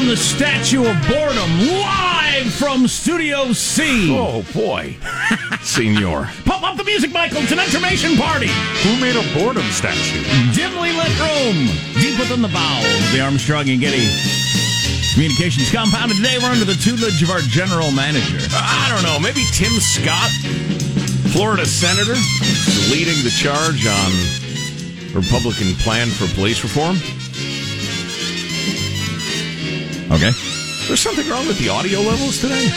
[0.00, 4.16] down the statue of boredom live from Studio C.
[4.16, 4.96] Oh, boy.
[5.62, 6.28] Senor.
[6.44, 7.38] Pump up the music, Michael.
[7.38, 8.48] It's an intermission party.
[8.82, 10.22] Who made a boredom statue?
[10.54, 11.66] Dimly lit room,
[12.00, 12.84] deep within the bowels.
[12.84, 14.08] Of the Armstrong and Getty
[15.12, 16.12] Communications compound.
[16.12, 18.38] And today we're under the tutelage of our general manager.
[18.52, 19.18] Uh, I don't know.
[19.20, 20.30] Maybe Tim Scott,
[21.32, 22.16] Florida senator,
[22.88, 24.10] leading the charge on
[25.12, 26.96] Republican plan for police reform.
[30.10, 30.30] Okay.
[30.88, 32.68] There's something wrong with the audio levels today.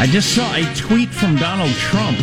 [0.00, 2.18] I just saw a tweet from Donald Trump.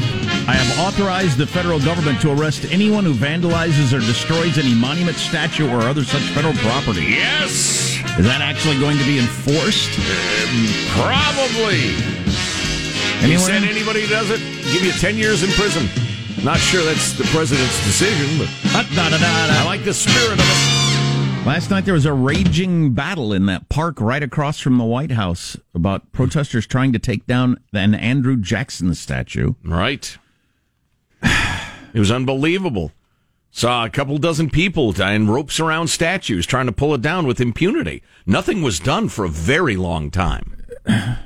[0.47, 5.15] I have authorized the federal government to arrest anyone who vandalizes or destroys any monument,
[5.15, 7.05] statue, or other such federal property.
[7.05, 9.95] Yes, Is that actually going to be enforced?
[9.95, 10.67] Um,
[10.99, 11.95] probably.
[13.23, 13.39] He Anywhere?
[13.39, 14.39] said anybody who does it,
[14.73, 15.87] give you 10 years in prison.
[16.43, 18.49] Not sure that's the president's decision, but.
[18.75, 20.80] I like the spirit of it.
[21.45, 25.11] Last night there was a raging battle in that park right across from the White
[25.11, 29.55] House about protesters trying to take down an Andrew Jackson statue.
[29.63, 30.17] Right.
[31.23, 32.91] It was unbelievable.
[33.49, 37.41] Saw a couple dozen people tying ropes around statues trying to pull it down with
[37.41, 38.01] impunity.
[38.25, 40.55] Nothing was done for a very long time.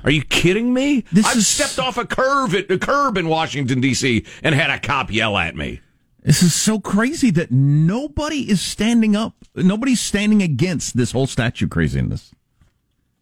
[0.03, 1.03] Are you kidding me?
[1.11, 4.25] This I've is- stepped off a curve at a curb in Washington D.C.
[4.41, 5.81] and had a cop yell at me.
[6.25, 9.35] This is so crazy that nobody is standing up.
[9.55, 12.31] Nobody's standing against this whole statue craziness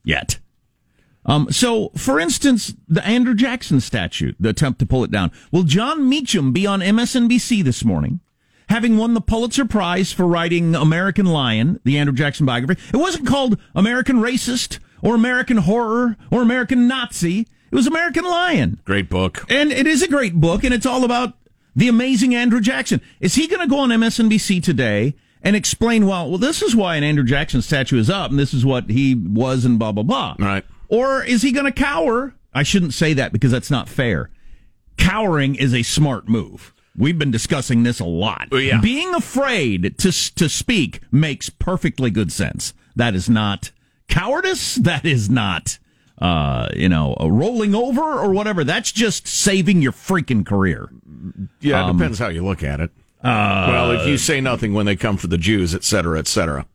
[0.06, 0.40] yet.
[1.26, 5.32] Um, so, for instance, the Andrew Jackson statue, the attempt to pull it down.
[5.52, 8.22] Will Jon Meacham be on MSNBC this morning,
[8.70, 12.82] having won the Pulitzer Prize for writing American Lion, the Andrew Jackson biography?
[12.94, 17.48] It wasn't called American Racist or American Horror or American Nazi.
[17.70, 18.80] It was American Lion.
[18.86, 19.44] Great book.
[19.50, 21.34] And it is a great book, and it's all about
[21.76, 23.02] the amazing Andrew Jackson.
[23.20, 26.96] Is he going to go on MSNBC today and explain, well, well, this is why
[26.96, 30.04] an Andrew Jackson statue is up, and this is what he was, and blah, blah,
[30.04, 30.36] blah?
[30.40, 30.64] Right.
[30.88, 32.36] Or is he going to cower?
[32.54, 34.30] I shouldn't say that because that's not fair.
[34.98, 36.74] Cowering is a smart move.
[36.96, 38.50] We've been discussing this a lot.
[38.52, 38.80] Oh, yeah.
[38.80, 42.74] Being afraid to to speak makes perfectly good sense.
[42.96, 43.72] That is not
[44.08, 44.76] cowardice.
[44.76, 45.80] That is not,
[46.24, 48.64] uh, you know, rolling over or whatever.
[48.64, 50.90] That's just saving your freaking career.
[51.60, 52.92] Yeah, it depends how you look at it.
[53.24, 56.66] well, if you say nothing when they come for the Jews, et cetera, et cetera,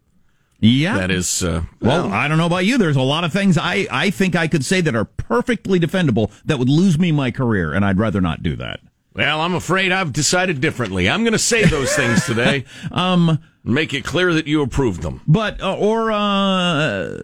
[0.60, 0.98] Yeah.
[0.98, 2.78] that is, uh, Well, I don't know about you.
[2.78, 6.30] There's a lot of things I, I think I could say that are perfectly defendable
[6.44, 8.80] that would lose me my career, and I'd rather not do that.
[9.14, 11.08] Well, I'm afraid I've decided differently.
[11.08, 12.64] I'm going to say those things today.
[12.92, 15.22] um, make it clear that you approved them.
[15.26, 17.18] But uh, or uh,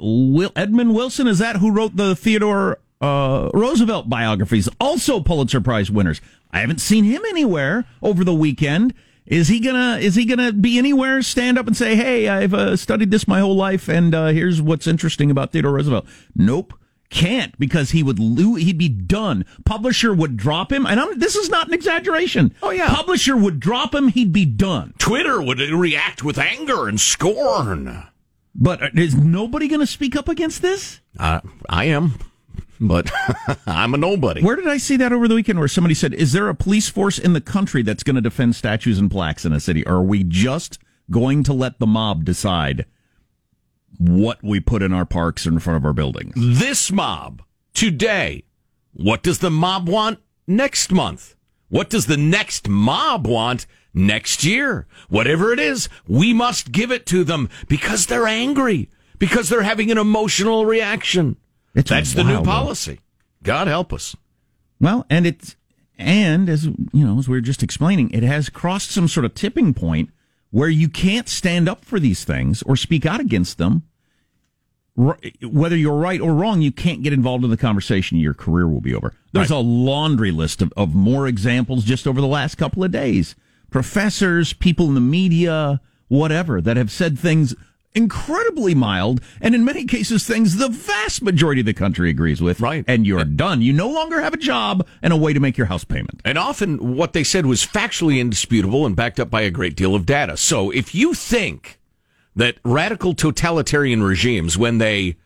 [0.00, 4.68] Will, Edmund Wilson is that who wrote the Theodore uh, Roosevelt biographies?
[4.80, 6.20] Also Pulitzer Prize winners.
[6.50, 8.94] I haven't seen him anywhere over the weekend.
[9.26, 11.20] Is he gonna Is he gonna be anywhere?
[11.20, 14.62] Stand up and say, "Hey, I've uh, studied this my whole life, and uh, here's
[14.62, 16.72] what's interesting about Theodore Roosevelt." Nope.
[17.10, 19.46] Can't because he would lo- he'd be done.
[19.64, 22.54] Publisher would drop him, and I'm, this is not an exaggeration.
[22.62, 22.94] Oh, yeah.
[22.94, 24.08] publisher would drop him.
[24.08, 24.92] He'd be done.
[24.98, 28.06] Twitter would react with anger and scorn.
[28.60, 31.00] But is nobody going to speak up against this?
[31.16, 32.18] Uh, I am,
[32.80, 33.08] but
[33.66, 34.42] I'm a nobody.
[34.42, 36.88] Where did I see that over the weekend where somebody said, Is there a police
[36.88, 39.86] force in the country that's going to defend statues and plaques in a city?
[39.86, 42.84] Or are we just going to let the mob decide
[43.96, 46.34] what we put in our parks or in front of our buildings?
[46.36, 47.42] This mob
[47.74, 48.44] today.
[48.92, 50.18] What does the mob want
[50.48, 51.36] next month?
[51.68, 54.86] What does the next mob want next year?
[55.08, 58.88] Whatever it is, we must give it to them because they're angry,
[59.18, 61.36] because they're having an emotional reaction.
[61.74, 63.00] It's That's the new policy.
[63.42, 64.16] God help us.
[64.80, 65.56] Well, and it's,
[65.98, 69.34] and as, you know, as we were just explaining, it has crossed some sort of
[69.34, 70.10] tipping point
[70.50, 73.82] where you can't stand up for these things or speak out against them.
[74.98, 78.18] Whether you're right or wrong, you can't get involved in the conversation.
[78.18, 79.14] Your career will be over.
[79.32, 83.36] There's a laundry list of, of more examples just over the last couple of days.
[83.70, 87.54] Professors, people in the media, whatever, that have said things
[87.94, 92.60] incredibly mild, and in many cases, things the vast majority of the country agrees with.
[92.60, 92.84] Right.
[92.88, 93.62] And you're done.
[93.62, 96.20] You no longer have a job and a way to make your house payment.
[96.24, 99.94] And often what they said was factually indisputable and backed up by a great deal
[99.94, 100.36] of data.
[100.36, 101.77] So if you think
[102.38, 105.16] that radical totalitarian regimes, when they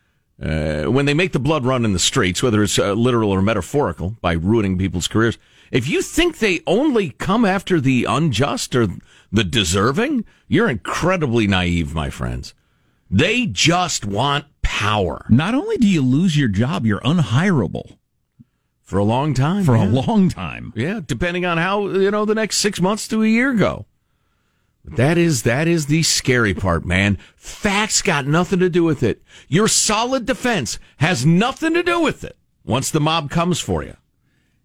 [0.41, 3.41] uh, when they make the blood run in the streets, whether it's uh, literal or
[3.41, 5.37] metaphorical, by ruining people's careers,
[5.71, 8.87] if you think they only come after the unjust or
[9.31, 12.53] the deserving, you're incredibly naive, my friends.
[13.09, 17.97] They just want power Not only do you lose your job, you're unhireable
[18.81, 19.63] for a long time.
[19.63, 19.85] for yeah.
[19.85, 20.73] a long time.
[20.75, 23.85] Yeah, depending on how you know the next six months to a year go.
[24.85, 27.17] That is that is the scary part, man.
[27.35, 29.23] Facts got nothing to do with it.
[29.47, 32.37] Your solid defense has nothing to do with it.
[32.65, 33.95] Once the mob comes for you,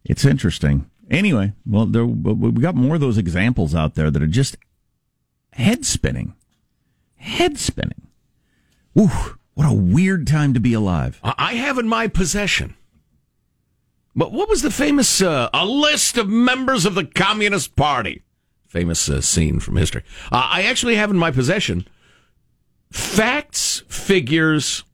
[0.05, 0.91] It's interesting.
[1.11, 4.57] Anyway, well, there, we got more of those examples out there that are just
[5.53, 6.35] head spinning.
[7.17, 8.09] Head spinning.
[8.99, 11.21] Ooh, what a weird time to be alive.
[11.23, 12.75] I I have in my possession.
[14.15, 18.23] But what was the famous uh, a list of members of the Communist Party?
[18.69, 20.03] Famous uh, scene from history.
[20.31, 21.89] Uh, I actually have in my possession
[22.91, 24.85] facts, figures,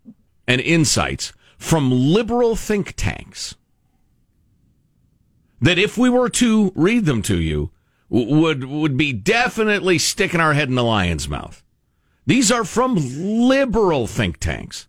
[0.46, 3.54] and insights from liberal think tanks
[5.60, 7.70] that if we were to read them to you
[8.08, 11.62] would would be definitely sticking our head in the lion's mouth.
[12.26, 14.86] These are from liberal think tanks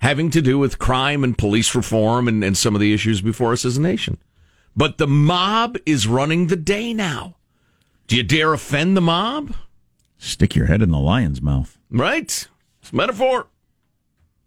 [0.00, 3.52] having to do with crime and police reform and, and some of the issues before
[3.52, 4.18] us as a nation.
[4.76, 7.36] But the mob is running the day now.
[8.06, 9.54] Do you dare offend the mob?
[10.18, 11.78] Stick your head in the lion's mouth.
[11.90, 12.48] Right?
[12.80, 13.48] It's a metaphor.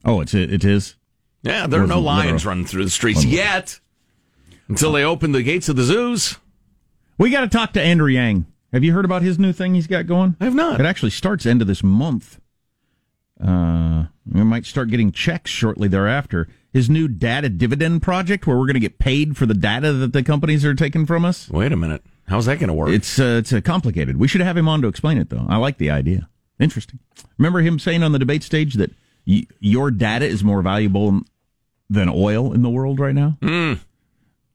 [0.06, 0.96] Oh, it's it is.
[1.44, 2.52] Yeah, there are no lions literal.
[2.52, 3.80] running through the streets yet
[4.68, 6.38] until they open the gates of the zoos.
[7.18, 8.46] We got to talk to Andrew Yang.
[8.72, 10.36] Have you heard about his new thing he's got going?
[10.40, 10.80] I have not.
[10.80, 12.40] It actually starts end of this month.
[13.44, 16.48] Uh, we might start getting checks shortly thereafter.
[16.72, 20.14] His new data dividend project, where we're going to get paid for the data that
[20.14, 21.50] the companies are taking from us.
[21.50, 22.04] Wait a minute.
[22.30, 22.90] How's that going to work?
[22.90, 24.18] It's uh, it's uh, complicated.
[24.18, 25.46] We should have him on to explain it, though.
[25.50, 26.30] I like the idea.
[26.60, 27.00] Interesting.
[27.38, 28.92] Remember him saying on the debate stage that
[29.26, 31.22] y- your data is more valuable
[31.90, 33.38] than oil in the world right now.
[33.42, 33.80] Mm.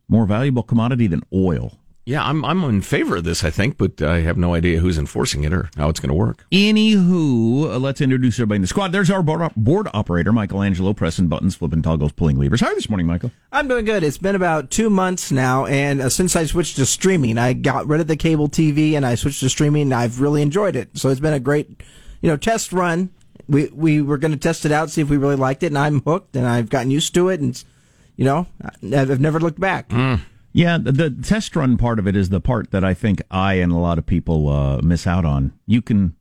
[0.08, 1.78] More valuable commodity than oil.
[2.06, 4.98] Yeah, I'm I'm in favor of this, I think, but I have no idea who's
[4.98, 6.44] enforcing it or how it's going to work.
[6.52, 8.92] Anywho, uh, let's introduce everybody in the squad.
[8.92, 12.60] There's our board, board operator, Michelangelo, pressing buttons, flipping toggles, pulling levers.
[12.60, 13.30] How are you this morning, Michael?
[13.52, 14.02] I'm doing good.
[14.02, 17.86] It's been about two months now, and uh, since I switched to streaming, I got
[17.86, 19.82] rid of the cable TV and I switched to streaming.
[19.82, 20.98] And I've really enjoyed it.
[20.98, 21.82] So it's been a great,
[22.20, 23.10] you know, test run.
[23.48, 25.78] We we were going to test it out, see if we really liked it, and
[25.78, 27.62] I'm hooked, and I've gotten used to it, and
[28.16, 29.90] you know, I've I've never looked back.
[30.56, 33.54] Yeah, the, the test run part of it is the part that I think I
[33.54, 35.52] and a lot of people uh, miss out on.
[35.66, 36.14] You can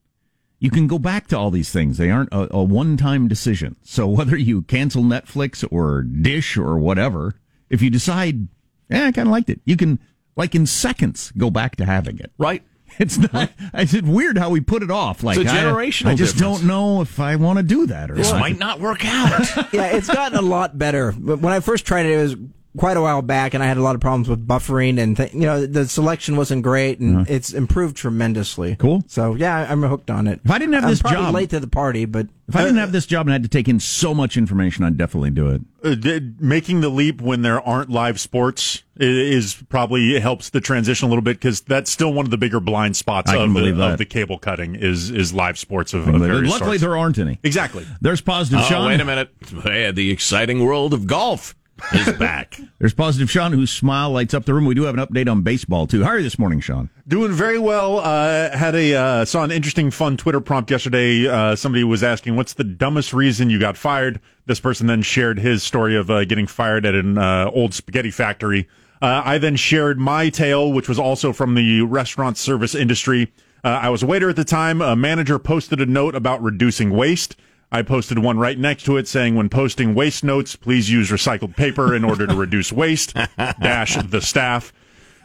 [0.59, 3.75] you can go back to all these things; they aren't a, a one time decision.
[3.83, 7.35] So whether you cancel Netflix or Dish or whatever,
[7.69, 8.47] if you decide,
[8.89, 10.00] yeah, I kind of liked it, you can
[10.36, 12.31] like in seconds go back to having it.
[12.39, 12.63] Right?
[13.00, 13.50] It's not.
[13.74, 15.24] It's weird how we put it off.
[15.24, 16.59] Like It's a I- generational I, just difference.
[16.59, 18.39] don't know if I want to do that or This not.
[18.39, 19.47] might not work out.
[19.74, 21.12] yeah, it's gotten a lot better.
[21.12, 22.36] But when I first tried it, it was
[22.77, 25.33] quite a while back, and I had a lot of problems with buffering, and th-
[25.33, 28.75] you know, the selection wasn't great, and it's improved tremendously.
[28.77, 29.03] Cool.
[29.07, 30.39] So yeah, I'm hooked on it.
[30.43, 32.77] If I didn't have I'm this job- late to the party, but If I didn't
[32.77, 35.62] have this job and had to take in so much information, I'd definitely do it.
[35.83, 40.62] Uh, d- making the leap when there aren't live sports i- is probably helps the
[40.62, 43.83] transition a little bit because that's still one of the bigger blind spots of the,
[43.83, 46.81] of the cable cutting is is live sports of, of various Luckily, sorts.
[46.81, 47.39] there aren't any.
[47.43, 47.86] exactly.
[48.01, 48.88] There's positive oh, Sean.
[48.88, 49.29] wait a minute.
[49.65, 51.55] Yeah, the exciting world of golf
[51.91, 52.59] is back.
[52.79, 54.65] There's positive Sean, whose smile lights up the room.
[54.65, 56.03] We do have an update on baseball too.
[56.03, 56.89] How are you this morning, Sean?
[57.07, 57.99] Doing very well.
[57.99, 61.27] Uh, had a uh, saw an interesting, fun Twitter prompt yesterday.
[61.27, 65.39] Uh, somebody was asking, "What's the dumbest reason you got fired?" This person then shared
[65.39, 68.67] his story of uh, getting fired at an uh, old spaghetti factory.
[69.01, 73.31] Uh, I then shared my tale, which was also from the restaurant service industry.
[73.63, 74.81] Uh, I was a waiter at the time.
[74.81, 77.35] A manager posted a note about reducing waste.
[77.74, 81.56] I posted one right next to it saying, when posting waste notes, please use recycled
[81.56, 83.13] paper in order to reduce waste.
[83.38, 84.72] Dash the staff.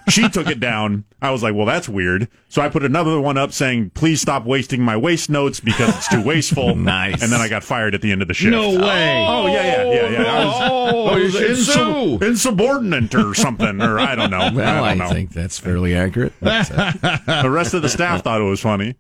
[0.08, 1.04] She took it down.
[1.20, 2.28] I was like, well, that's weird.
[2.48, 6.08] So I put another one up saying, please stop wasting my waste notes because it's
[6.08, 6.74] too wasteful.
[6.88, 7.22] Nice.
[7.22, 8.50] And then I got fired at the end of the shift.
[8.52, 9.26] No way.
[9.28, 10.22] Oh, yeah, yeah, yeah, yeah.
[10.22, 14.50] I was, Oh, I was you should insu- insubordinate or something, or I don't know.
[14.54, 15.10] Well, I I, don't know.
[15.12, 16.32] think that's fairly accurate.
[16.40, 16.70] But,
[17.04, 18.94] uh, The rest of the staff thought it was funny.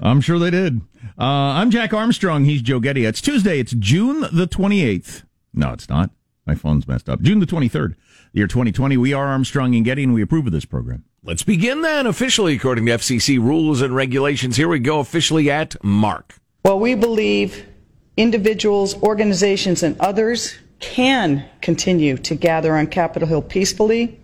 [0.00, 0.80] I'm sure they did.
[1.20, 2.46] Uh, I'm Jack Armstrong.
[2.46, 3.04] He's Joe Getty.
[3.04, 3.60] It's Tuesday.
[3.60, 5.24] It's June the 28th.
[5.52, 6.12] No, it's not.
[6.46, 7.20] My phone's messed up.
[7.20, 7.94] June the 23rd,
[8.32, 8.96] the year 2020.
[8.96, 11.04] We are Armstrong and Getty, and we approve of this program.
[11.22, 14.56] let's begin then officially according to FCC rules and regulations.
[14.56, 16.36] Here we go officially at Mark.
[16.64, 17.66] Well, we believe
[18.16, 24.18] individuals, organizations, and others can continue to gather on Capitol Hill peacefully,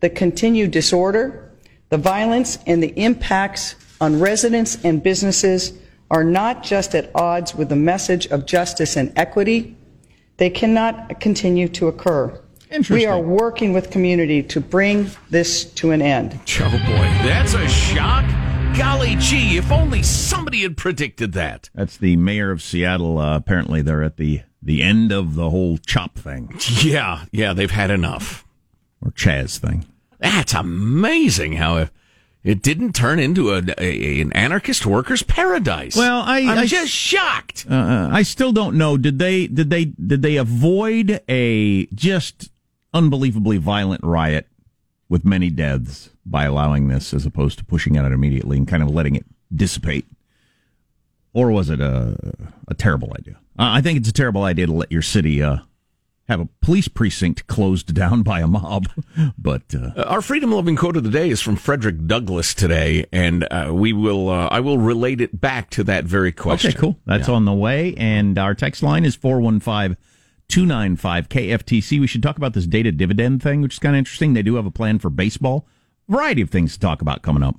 [0.00, 1.52] the continued disorder,
[1.90, 5.74] the violence, and the impacts on residents and businesses
[6.10, 9.76] are not just at odds with the message of justice and equity,
[10.38, 12.40] they cannot continue to occur.
[12.90, 16.38] We are working with community to bring this to an end.
[16.60, 18.24] Oh boy, that's a shock.
[18.76, 21.70] Golly gee, if only somebody had predicted that.
[21.74, 23.18] That's the mayor of Seattle.
[23.18, 27.70] Uh, apparently, they're at the the end of the whole chop thing Yeah, yeah, they've
[27.70, 28.44] had enough.
[29.00, 29.86] or Chaz thing.
[30.18, 31.88] That's amazing how
[32.48, 35.96] it, it didn't turn into a, a- an anarchist workers' paradise.
[35.96, 37.66] Well, I- I'm I- just shocked.
[37.70, 38.96] Uh, I still don't know.
[38.96, 42.50] Did they did they did they avoid a just
[42.94, 44.46] unbelievably violent riot
[45.08, 48.82] with many deaths by allowing this as opposed to pushing it out immediately and kind
[48.82, 49.24] of letting it
[49.54, 50.06] dissipate?
[51.32, 52.16] Or was it a
[52.66, 53.34] a terrible idea?
[53.58, 55.58] Uh, I think it's a terrible idea to let your city uh,
[56.28, 58.88] have a police precinct closed down by a mob.
[59.38, 63.06] But uh, Uh, Our freedom loving quote of the day is from Frederick Douglass today,
[63.12, 66.70] and uh, we will uh, I will relate it back to that very question.
[66.70, 66.98] Okay, cool.
[67.06, 67.94] That's on the way.
[67.96, 69.96] And our text line is 415
[70.48, 72.00] 295 KFTC.
[72.00, 74.32] We should talk about this data dividend thing, which is kind of interesting.
[74.34, 75.66] They do have a plan for baseball.
[76.08, 77.56] Variety of things to talk about coming up.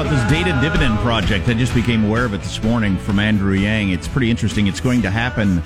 [0.00, 1.46] About this data dividend project.
[1.48, 3.90] I just became aware of it this morning from Andrew Yang.
[3.90, 4.66] It's pretty interesting.
[4.66, 5.62] It's going to happen.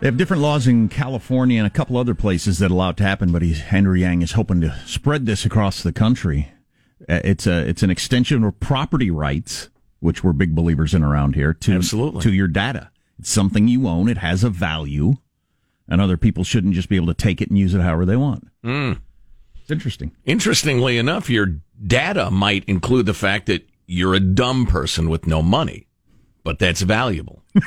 [0.00, 3.02] They have different laws in California and a couple other places that allow it to
[3.02, 6.52] happen, but he's, Andrew Yang is hoping to spread this across the country.
[7.08, 9.70] Uh, It's a it's an extension of property rights,
[10.00, 11.54] which we're big believers in around here.
[11.54, 12.20] To Absolutely.
[12.20, 14.10] to your data, it's something you own.
[14.10, 15.14] It has a value,
[15.88, 18.16] and other people shouldn't just be able to take it and use it however they
[18.16, 18.48] want.
[18.62, 19.00] Mm.
[19.70, 20.10] It's interesting.
[20.24, 25.42] Interestingly enough, your data might include the fact that you're a dumb person with no
[25.42, 25.86] money,
[26.44, 27.42] but that's valuable.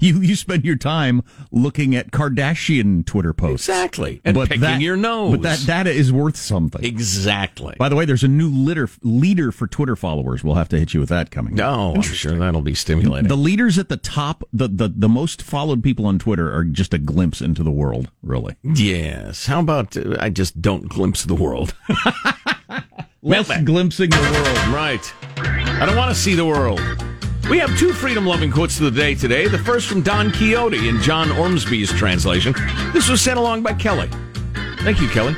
[0.00, 3.68] You you spend your time looking at Kardashian Twitter posts.
[3.68, 4.20] Exactly.
[4.24, 5.32] And picking your nose.
[5.32, 6.84] But that data is worth something.
[6.84, 7.74] Exactly.
[7.78, 10.44] By the way, there's a new litter, leader for Twitter followers.
[10.44, 11.54] We'll have to hit you with that coming.
[11.54, 13.28] No, I'm sure that'll be stimulating.
[13.28, 16.94] The leaders at the top, the, the, the most followed people on Twitter are just
[16.94, 18.54] a glimpse into the world, really.
[18.62, 19.46] yes.
[19.46, 21.74] How about uh, I just don't glimpse the world?
[23.22, 24.74] Less glimpsing the world.
[24.74, 25.14] Right.
[25.36, 26.80] I don't want to see the world.
[27.48, 29.48] We have two freedom loving quotes of the day today.
[29.48, 32.54] The first from Don Quixote in John Ormsby's translation.
[32.92, 34.08] This was sent along by Kelly.
[34.80, 35.34] Thank you, Kelly.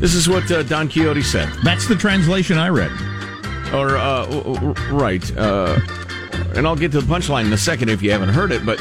[0.00, 1.48] This is what uh, Don Quixote said.
[1.62, 2.92] That's the translation I read.
[3.72, 4.26] Or, uh,
[4.90, 5.36] right.
[5.36, 5.80] Uh,
[6.54, 8.78] and I'll get to the punchline in a second if you haven't heard it, but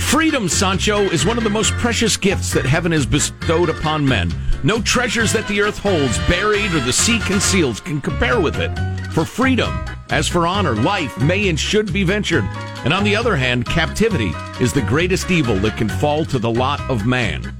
[0.00, 4.32] freedom, Sancho, is one of the most precious gifts that heaven has bestowed upon men.
[4.62, 8.76] No treasures that the earth holds, buried or the sea conceals, can compare with it.
[9.12, 9.72] For freedom,
[10.10, 12.44] as for honor, life may and should be ventured.
[12.84, 16.50] And on the other hand, captivity is the greatest evil that can fall to the
[16.50, 17.52] lot of man.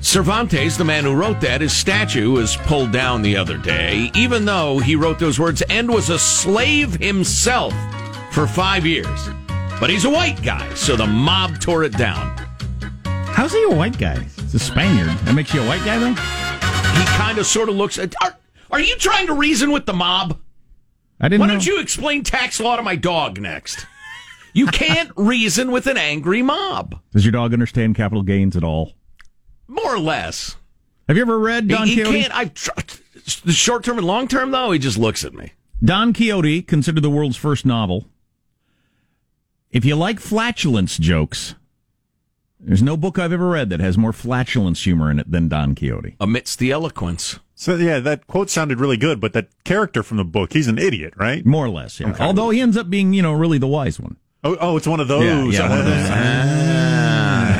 [0.00, 4.44] Cervantes, the man who wrote that, his statue was pulled down the other day, even
[4.44, 7.74] though he wrote those words and was a slave himself
[8.32, 9.28] for five years.
[9.80, 12.36] But he's a white guy, so the mob tore it down.
[13.04, 14.18] How's he a white guy?
[14.20, 15.08] He's a Spaniard.
[15.08, 16.14] That makes you a white guy, though?
[16.14, 18.14] He kind of sort of looks at.
[18.22, 18.36] Are,
[18.70, 20.38] are you trying to reason with the mob?
[21.20, 21.52] I didn't Why know.
[21.54, 23.86] don't you explain tax law to my dog next?
[24.52, 27.00] You can't reason with an angry mob.
[27.12, 28.92] Does your dog understand capital gains at all?
[29.66, 30.56] More or less.
[31.08, 32.20] Have you ever read Don he, he Quixote?
[32.20, 32.34] can't.
[32.36, 32.44] I
[33.44, 34.70] the short term and long term though.
[34.72, 35.52] He just looks at me.
[35.84, 38.06] Don Quixote, considered the world's first novel.
[39.70, 41.54] If you like flatulence jokes,
[42.60, 45.74] there's no book I've ever read that has more flatulence humor in it than Don
[45.74, 46.16] Quixote.
[46.20, 47.38] Amidst the eloquence.
[47.54, 50.78] So yeah, that quote sounded really good, but that character from the book, he's an
[50.78, 51.44] idiot, right?
[51.44, 52.10] More or less, yeah.
[52.10, 52.22] Okay.
[52.24, 54.16] Although he ends up being, you know, really the wise one.
[54.44, 55.24] Oh, oh, it's one of those.
[55.24, 56.10] Yeah, yeah, one of those.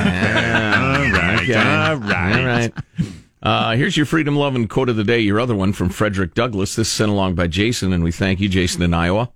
[0.08, 1.54] all right, Okay.
[1.54, 2.36] all right.
[2.38, 2.72] All right.
[3.40, 6.74] Uh, here's your freedom loving quote of the day, your other one from Frederick Douglass.
[6.76, 9.30] This is sent along by Jason, and we thank you, Jason in Iowa.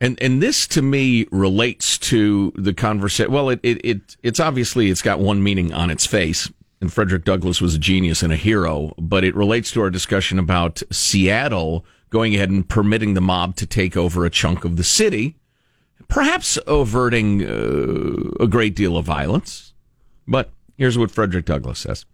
[0.00, 3.32] And and this to me relates to the conversation.
[3.32, 6.50] Well, it, it it it's obviously it's got one meaning on its face,
[6.80, 8.92] and Frederick Douglass was a genius and a hero.
[8.98, 13.66] But it relates to our discussion about Seattle going ahead and permitting the mob to
[13.66, 15.36] take over a chunk of the city,
[16.08, 19.72] perhaps averting uh, a great deal of violence.
[20.28, 22.04] But here's what Frederick Douglass says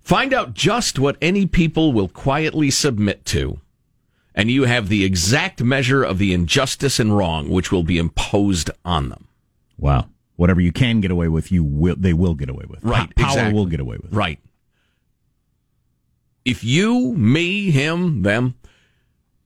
[0.00, 3.60] Find out just what any people will quietly submit to,
[4.40, 8.70] and you have the exact measure of the injustice and wrong which will be imposed
[8.86, 9.28] on them.
[9.76, 10.08] Wow.
[10.36, 11.96] Whatever you can get away with, you will.
[11.98, 12.82] They will get away with.
[12.82, 13.52] Right, Power exactly.
[13.52, 14.14] will get away with.
[14.14, 14.38] Right.
[16.46, 18.54] If you, me, him, them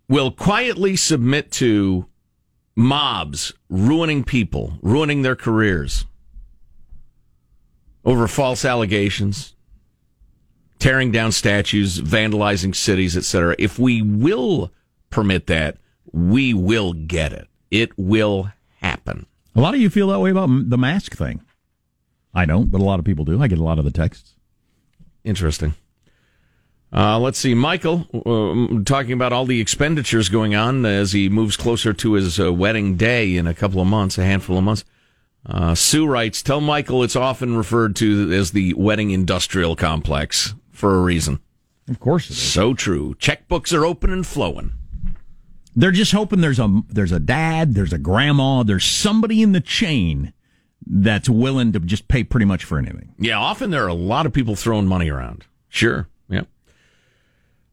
[0.09, 2.07] will quietly submit to
[2.77, 6.07] mobs ruining people, ruining their careers
[8.05, 9.57] over false allegations,
[10.79, 13.57] tearing down statues, vandalizing cities, etc.
[13.59, 14.71] If we will
[15.15, 15.79] permit that,
[16.13, 17.49] we will get it.
[17.71, 19.27] It will happen.
[19.55, 21.41] A lot of you feel that way about the mask thing.
[22.35, 23.41] I don't, but a lot of people do.
[23.41, 24.35] I get a lot of the texts.
[25.23, 25.75] Interesting.
[26.93, 31.57] Uh, let's see, Michael, uh, talking about all the expenditures going on as he moves
[31.57, 34.85] closer to his uh, wedding day in a couple of months, a handful of months.
[35.47, 40.97] Uh, Sue writes, "Tell Michael it's often referred to as the wedding industrial complex for
[40.97, 41.41] a reason."
[41.89, 42.39] Of course, it is.
[42.39, 43.15] So true.
[43.19, 44.73] Checkbooks are open and flowing.
[45.77, 49.61] They're just hoping there's a there's a dad, there's a grandma, there's somebody in the
[49.61, 50.33] chain
[50.87, 53.15] that's willing to just pay pretty much for anything.
[53.19, 55.47] Yeah, often there are a lot of people throwing money around.
[55.69, 56.09] Sure.
[56.29, 56.43] Yeah.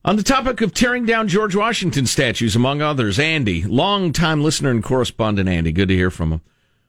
[0.03, 4.83] On the topic of tearing down George Washington statues, among others, Andy, longtime listener and
[4.83, 6.41] correspondent Andy, good to hear from him.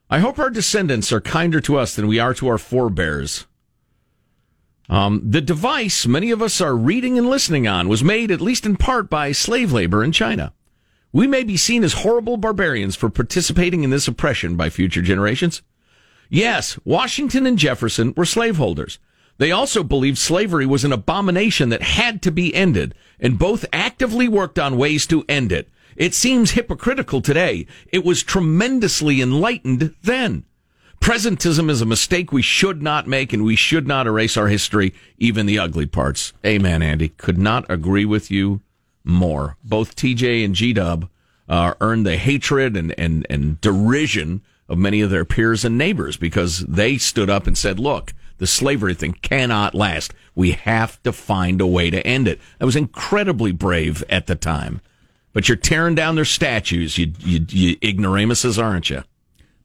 [0.09, 3.47] I hope our descendants are kinder to us than we are to our forebears.
[4.89, 8.67] Um, the device many of us are reading and listening on was made, at least
[8.67, 10.53] in part, by slave labor in China.
[11.13, 15.61] We may be seen as horrible barbarians for participating in this oppression by future generations.
[16.31, 18.99] Yes, Washington and Jefferson were slaveholders.
[19.37, 24.27] They also believed slavery was an abomination that had to be ended, and both actively
[24.27, 25.69] worked on ways to end it.
[25.97, 27.67] It seems hypocritical today.
[27.89, 30.45] It was tremendously enlightened then.
[31.03, 34.95] Presentism is a mistake we should not make, and we should not erase our history,
[35.19, 36.33] even the ugly parts.
[36.47, 37.09] Amen, Andy.
[37.09, 38.63] Could not agree with you
[39.05, 39.57] more.
[39.65, 41.09] Both TJ and G Dub
[41.49, 46.17] uh, earned the hatred and, and, and derision of many of their peers and neighbors
[46.17, 50.15] because they stood up and said, look, the slavery thing cannot last.
[50.35, 52.41] We have to find a way to end it.
[52.59, 54.81] That was incredibly brave at the time.
[55.33, 59.05] But you're tearing down their statues, you, you, you ignoramuses, aren't you?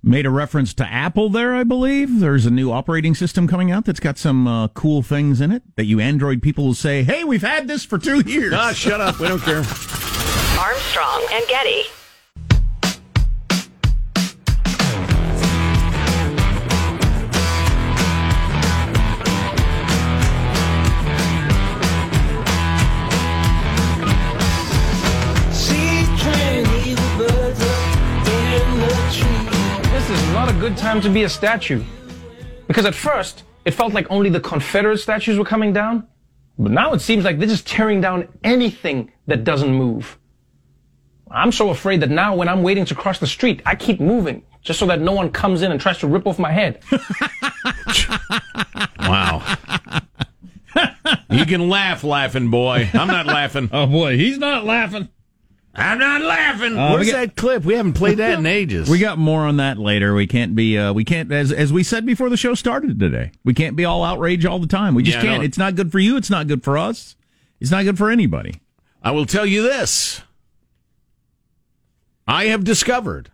[0.03, 2.19] Made a reference to Apple there, I believe.
[2.19, 5.63] There's a new operating system coming out that's got some uh, cool things in it
[5.75, 9.01] that you Android people will say, "Hey, we've had this for two years." Ah, shut
[9.01, 9.19] up.
[9.19, 9.63] We don't care.
[10.59, 11.83] Armstrong and Getty.
[30.59, 31.83] Good time to be a statue.
[32.67, 36.07] Because at first, it felt like only the Confederate statues were coming down.
[36.57, 40.17] But now it seems like they're just tearing down anything that doesn't move.
[41.29, 44.43] I'm so afraid that now when I'm waiting to cross the street, I keep moving
[44.63, 46.81] just so that no one comes in and tries to rip off my head.
[48.99, 49.41] Wow.
[51.29, 52.89] you can laugh, laughing boy.
[52.93, 53.69] I'm not laughing.
[53.71, 55.07] oh boy, he's not laughing.
[55.79, 56.75] I'm not laughing.
[56.77, 57.63] Uh, Where's we got- that clip?
[57.63, 58.89] We haven't played that in ages.
[58.89, 60.13] We got more on that later.
[60.15, 63.31] We can't be, uh, we can't, as as we said before the show started today,
[63.45, 64.95] we can't be all outrage all the time.
[64.95, 65.43] We just Yeah, can't.
[65.43, 66.17] It's not good for you.
[66.17, 67.15] It's not good for us.
[67.59, 68.55] It's not good for anybody.
[69.03, 70.21] I will tell you this.
[72.27, 73.29] I have discovered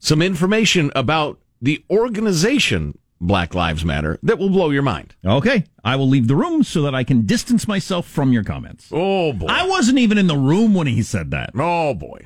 [0.00, 5.14] some information about the organization Black Lives Matter that will blow your mind.
[5.24, 8.88] Okay, I will leave the room so that I can distance myself from your comments.
[8.92, 9.46] Oh boy.
[9.48, 11.50] I wasn't even in the room when he said that.
[11.54, 12.20] Oh boy.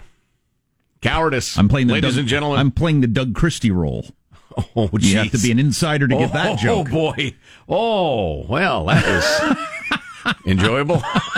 [1.01, 1.57] Cowardice.
[1.57, 2.59] I'm playing the Ladies Doug, and gentlemen.
[2.59, 4.07] I'm playing the Doug Christie role.
[4.77, 6.89] oh, You have to be an insider to get oh, that joke.
[6.91, 7.35] Oh boy.
[7.69, 11.03] Oh, well, that was enjoyable.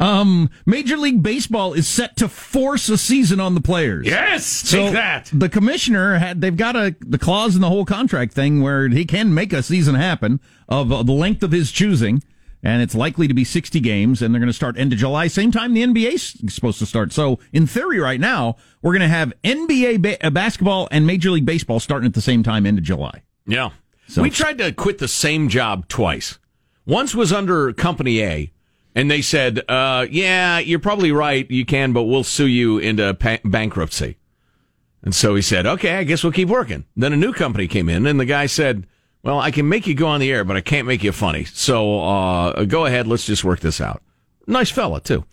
[0.00, 4.06] Um, Major League Baseball is set to force a season on the players.
[4.06, 5.30] Yes, take So that.
[5.32, 9.04] The commissioner had they've got a the clause in the whole contract thing where he
[9.04, 12.22] can make a season happen of uh, the length of his choosing,
[12.62, 15.28] and it's likely to be 60 games, and they're going to start end of July,
[15.28, 17.12] same time the NBA is supposed to start.
[17.12, 21.30] So in theory, right now we're going to have NBA ba- uh, basketball and Major
[21.30, 23.22] League Baseball starting at the same time, end of July.
[23.46, 23.70] Yeah.
[24.08, 26.38] So- we tried to quit the same job twice.
[26.86, 28.52] Once was under Company A,
[28.98, 31.48] and they said, uh, yeah, you're probably right.
[31.48, 34.16] You can, but we'll sue you into pa- bankruptcy.
[35.04, 36.84] And so he said, okay, I guess we'll keep working.
[36.96, 38.88] Then a new company came in, and the guy said,
[39.22, 41.44] well, I can make you go on the air, but I can't make you funny.
[41.44, 43.06] So uh, go ahead.
[43.06, 44.02] Let's just work this out.
[44.48, 45.24] Nice fella, too.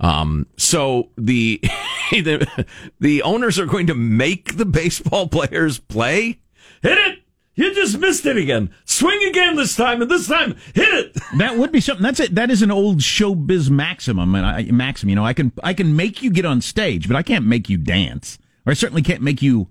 [0.00, 1.62] Um, so the,
[2.10, 2.66] the
[3.00, 6.40] the owners are going to make the baseball players play.
[6.82, 7.20] Hit it.
[7.54, 8.74] You just missed it again.
[8.94, 11.16] Swing again this time, and this time hit it.
[11.38, 12.04] That would be something.
[12.04, 12.36] That's it.
[12.36, 14.36] That is an old showbiz maximum.
[14.36, 17.16] And I, maxim, you know, I can I can make you get on stage, but
[17.16, 19.68] I can't make you dance, or I certainly can't make you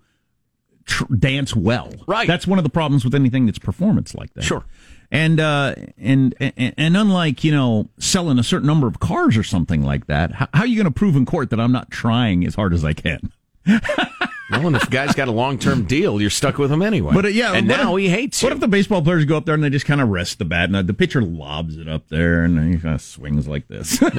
[0.84, 1.90] tr- dance well.
[2.06, 2.28] Right.
[2.28, 4.44] That's one of the problems with anything that's performance like that.
[4.44, 4.66] Sure.
[5.10, 9.44] And uh, and and, and unlike you know selling a certain number of cars or
[9.44, 11.90] something like that, how, how are you going to prove in court that I'm not
[11.92, 13.32] trying as hard as I can?
[13.66, 17.14] Well, and if a guy's got a long term deal, you're stuck with him anyway.
[17.14, 18.48] But uh, yeah, and now if- he hates you.
[18.48, 20.46] What if the baseball players go up there and they just kind of rest the
[20.46, 24.00] bat, and the pitcher lobs it up there, and he kind of swings like this?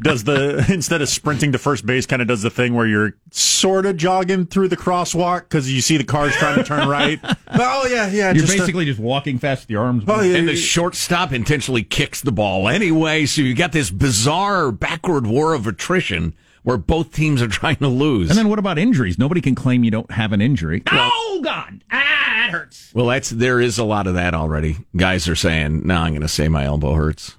[0.00, 3.14] Does the instead of sprinting to first base, kind of does the thing where you're
[3.32, 7.18] sort of jogging through the crosswalk because you see the cars trying to turn right.
[7.48, 8.32] oh yeah, yeah.
[8.32, 10.04] You're just a- basically just walking fast with your arms.
[10.06, 10.60] Oh, yeah, and the yeah.
[10.60, 16.32] shortstop intentionally kicks the ball anyway, so you got this bizarre backward war of attrition
[16.68, 18.28] where both teams are trying to lose.
[18.28, 19.18] And then what about injuries?
[19.18, 20.82] Nobody can claim you don't have an injury.
[20.86, 21.96] oh God, ah,
[22.36, 22.92] that hurts.
[22.94, 24.76] well, that's there is a lot of that already.
[24.94, 27.36] Guys are saying, "No, I'm going to say my elbow hurts."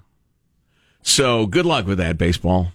[1.03, 2.71] So good luck with that baseball.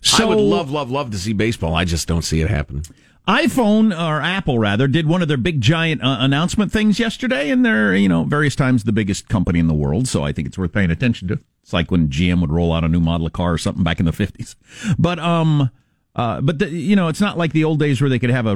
[0.00, 1.74] So I would love, love, love to see baseball.
[1.74, 2.86] I just don't see it happening.
[3.30, 7.64] iPhone or Apple rather did one of their big giant uh, announcement things yesterday, and
[7.64, 10.58] they're you know various times the biggest company in the world, so I think it's
[10.58, 11.38] worth paying attention to.
[11.62, 14.00] It's like when GM would roll out a new model of car or something back
[14.00, 14.56] in the fifties,
[14.98, 15.70] but um.
[16.16, 18.46] Uh, but the, you know, it's not like the old days where they could have
[18.46, 18.52] a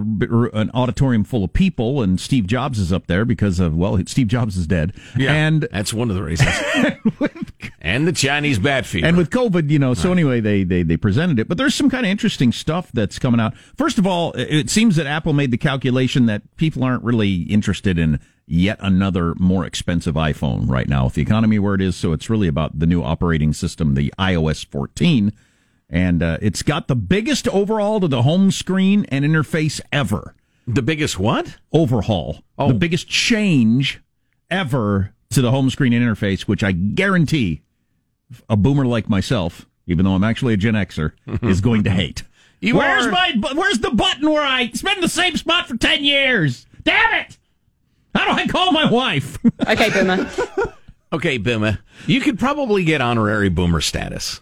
[0.55, 4.27] an auditorium full of people and Steve Jobs is up there because of well, Steve
[4.27, 4.93] Jobs is dead,
[5.35, 6.51] and That's one of the reasons.
[7.81, 9.07] and the Chinese bat fever.
[9.07, 11.49] and with COVID, you know, so anyway, they, they, they presented it.
[11.49, 13.57] But there's some kind of interesting stuff that's coming out.
[13.77, 17.99] First of all, it seems that Apple made the calculation that people aren't really interested
[17.99, 21.97] in yet another more expensive iPhone right now with the economy where it is.
[21.97, 25.33] So it's really about the new operating system, the iOS 14.
[25.90, 30.35] And uh, it's got the biggest overhaul to the home screen and interface ever.
[30.66, 31.57] the biggest what?
[31.73, 32.42] Overhaul.
[32.59, 32.68] Oh.
[32.68, 34.01] The biggest change
[34.51, 37.62] ever to the home screen and interface, which I guarantee
[38.49, 42.23] a boomer like myself, even though I'm actually a Gen Xer, is going to hate.
[42.61, 45.77] You where's are- my bu- Where's the button where I spend the same spot for
[45.77, 46.66] ten years?
[46.83, 47.37] Damn it!
[48.14, 49.38] How do I call my wife?
[49.68, 50.31] Okay, Boomer.
[51.12, 51.79] Okay, Boomer.
[52.09, 54.40] You could probably get honorary boomer status.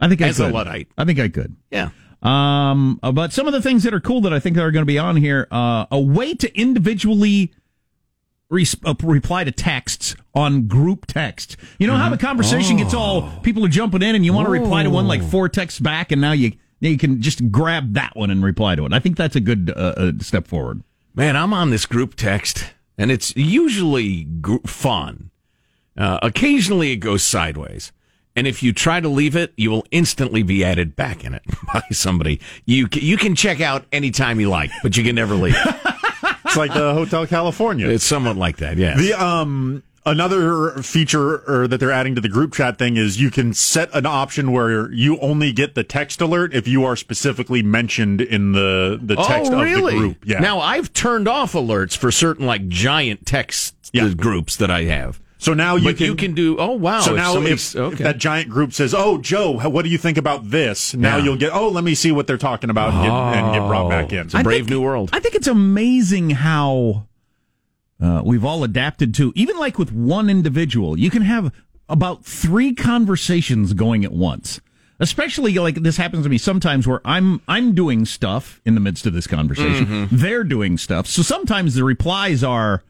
[0.00, 0.54] I think I As a could.
[0.54, 0.88] Luddite.
[0.96, 1.56] I think I could.
[1.70, 1.90] Yeah.
[2.22, 4.82] Um, uh, but some of the things that are cool that I think are going
[4.82, 7.52] to be on here, uh, a way to individually
[8.50, 11.56] res- uh, reply to texts on group text.
[11.78, 14.52] You know how the conversation gets all people are jumping in, and you want to
[14.52, 18.16] reply to one like four texts back, and now you you can just grab that
[18.16, 18.92] one and reply to it.
[18.92, 20.82] I think that's a good uh, uh, step forward.
[21.14, 25.30] Man, I'm on this group text, and it's usually gr- fun.
[25.96, 27.92] Uh, occasionally, it goes sideways.
[28.40, 31.42] And if you try to leave it, you will instantly be added back in it
[31.74, 32.40] by somebody.
[32.64, 35.54] You you can check out anytime you like, but you can never leave.
[36.46, 37.86] It's like the Hotel California.
[37.88, 38.96] it's somewhat like that, yeah.
[38.96, 43.52] The um another feature that they're adding to the group chat thing is you can
[43.54, 48.20] set an option where you only get the text alert if you are specifically mentioned
[48.22, 49.94] in the the text oh, really?
[49.94, 50.16] of the group.
[50.24, 50.40] Yeah.
[50.40, 54.08] Now I've turned off alerts for certain like giant text Yeah.
[54.08, 55.20] groups that I have.
[55.40, 56.56] So now you but can you can do.
[56.58, 57.00] Oh wow!
[57.00, 58.04] So if now, if, somebody's- if okay.
[58.04, 61.24] that giant group says, "Oh, Joe, what do you think about this?" Now Yeah.
[61.24, 63.88] you'll get, "Oh, let me see what they're talking about," and, get, and get brought
[63.88, 64.26] back in.
[64.26, 65.10] It's a brave new world.
[65.12, 67.06] I think it's amazing how
[68.00, 71.52] uh, we've all adapted to, even like with one individual, you can have
[71.88, 74.60] about three conversations going at once.
[75.02, 79.06] Especially like this happens to me sometimes where I'm I'm doing stuff in the midst
[79.06, 79.86] of this conversation.
[79.86, 80.16] Mm-hmm.
[80.18, 81.06] They're doing stuff.
[81.06, 82.82] So sometimes the replies are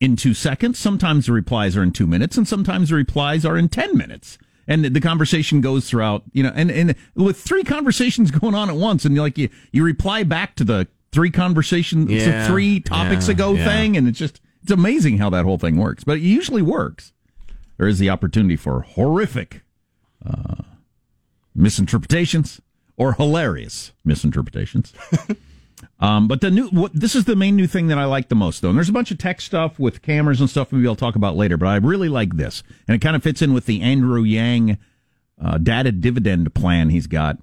[0.00, 3.56] in two seconds, sometimes the replies are in two minutes, and sometimes the replies are
[3.56, 4.38] in ten minutes.
[4.68, 8.76] And the conversation goes throughout, you know, and, and with three conversations going on at
[8.76, 13.28] once, and you like you you reply back to the three conversations, Yeah, three topics
[13.28, 13.64] yeah, ago yeah.
[13.64, 16.02] thing, and it's just it's amazing how that whole thing works.
[16.04, 17.12] But it usually works.
[17.78, 19.62] There is the opportunity for horrific
[20.24, 20.62] uh,
[21.54, 22.60] misinterpretations
[22.96, 24.92] or hilarious misinterpretations.
[25.98, 28.34] Um, but the new, what, this is the main new thing that I like the
[28.34, 28.68] most, though.
[28.68, 31.36] And there's a bunch of tech stuff with cameras and stuff maybe I'll talk about
[31.36, 32.62] later, but I really like this.
[32.86, 34.78] And it kind of fits in with the Andrew Yang
[35.42, 37.38] uh, data dividend plan he's got.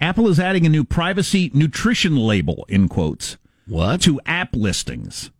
[0.00, 4.00] Apple is adding a new privacy nutrition label, in quotes, what?
[4.02, 5.30] to app listings.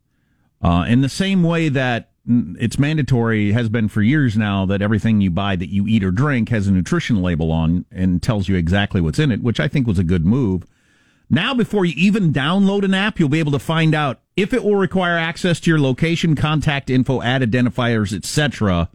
[0.61, 5.21] Uh, in the same way that it's mandatory, has been for years now, that everything
[5.21, 8.57] you buy that you eat or drink has a nutrition label on and tells you
[8.57, 10.67] exactly what's in it, which I think was a good move.
[11.31, 14.65] Now, before you even download an app, you'll be able to find out if it
[14.65, 18.89] will require access to your location, contact info, ad identifiers, etc.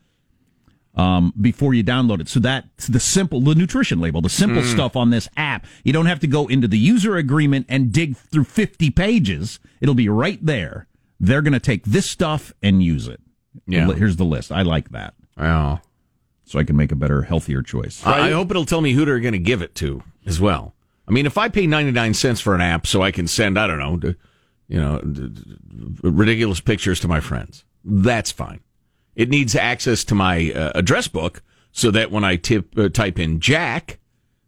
[0.95, 2.29] um, before you download it.
[2.29, 4.71] So that's the simple, the nutrition label, the simple Mm.
[4.71, 5.65] stuff on this app.
[5.83, 9.59] You don't have to go into the user agreement and dig through 50 pages.
[9.81, 10.85] It'll be right there.
[11.19, 13.19] They're going to take this stuff and use it.
[13.65, 13.91] Yeah.
[13.93, 14.51] Here's the list.
[14.51, 15.15] I like that.
[15.35, 15.79] Oh.
[16.45, 18.05] So I can make a better, healthier choice.
[18.05, 20.75] I, I hope it'll tell me who they're going to give it to as well.
[21.07, 23.67] I mean, if I pay 99 cents for an app so I can send, I
[23.67, 24.13] don't know,
[24.67, 25.01] you know,
[26.01, 28.61] ridiculous pictures to my friends, that's fine.
[29.15, 33.19] It needs access to my uh, address book so that when I tip, uh, type
[33.19, 33.99] in Jack,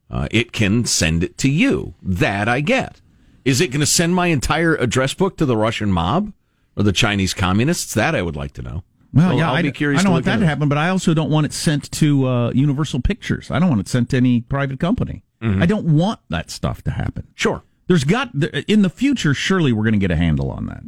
[0.10, 1.96] uh, it can send it to you.
[2.02, 3.02] That I get.
[3.44, 6.34] Is it going to send my entire address book to the Russian mob
[6.76, 7.94] or the Chinese communists?
[7.94, 8.84] That I would like to know.
[9.14, 10.02] Well, yeah, I'll I, be curious.
[10.02, 12.52] I don't want that to happen, but I also don't want it sent to uh,
[12.52, 13.50] Universal Pictures.
[13.50, 15.24] I don't want it sent to any private company.
[15.42, 15.62] Mhm.
[15.62, 17.28] I don't want that stuff to happen.
[17.36, 17.62] Sure.
[17.88, 18.32] There's got
[18.68, 19.34] in the future.
[19.34, 20.84] Surely we're going to get a handle on that,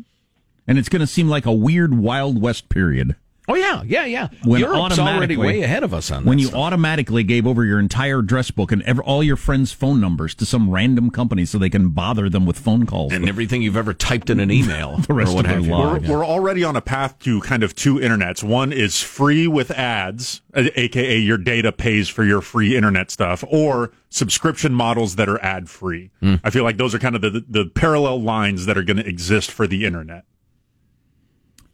[0.68, 3.16] and it's going to seem like a weird Wild West period.
[3.50, 4.28] Oh yeah, yeah, yeah.
[4.44, 6.30] When Europe's already way ahead of us on that.
[6.30, 6.60] when you stuff.
[6.60, 10.46] automatically gave over your entire address book and ever, all your friends' phone numbers to
[10.46, 13.94] some random company so they can bother them with phone calls and everything you've ever
[13.94, 16.10] typed in an email The rest or what of their have you.
[16.12, 18.44] We're, we're already on a path to kind of two internets.
[18.44, 23.92] One is free with ads, aka your data pays for your free internet stuff, or
[24.10, 26.12] subscription models that are ad free.
[26.22, 29.08] I feel like those are kind of the, the parallel lines that are going to
[29.08, 30.26] exist for the internet.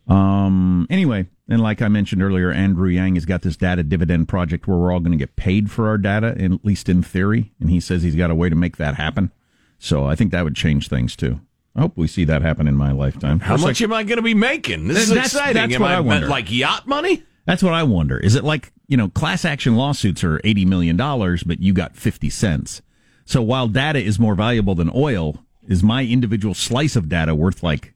[0.08, 0.86] Um.
[0.90, 4.78] Anyway, and like I mentioned earlier, Andrew Yang has got this data dividend project where
[4.78, 7.52] we're all going to get paid for our data, in, at least in theory.
[7.60, 9.32] And he says he's got a way to make that happen.
[9.80, 11.42] So I think that would change things too.
[11.76, 13.40] I hope we see that happen in my lifetime.
[13.40, 14.88] How much am I going to be making?
[14.88, 15.56] This is That's- exciting.
[15.56, 16.28] that's Am what I, I wonder.
[16.28, 17.24] like yacht money?
[17.46, 18.18] That's what I wonder.
[18.20, 22.30] Is it like, you know, class action lawsuits are $80 million, but you got 50
[22.30, 22.82] cents.
[23.26, 27.64] So while data is more valuable than oil, is my individual slice of data worth
[27.64, 27.94] like